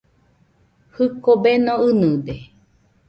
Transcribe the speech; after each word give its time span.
Jɨko 0.95 1.31
beno 1.43 1.73
ɨnɨde. 1.87 2.35